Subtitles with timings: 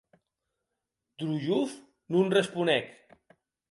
[1.19, 1.69] Dolojov
[2.11, 2.85] non responec.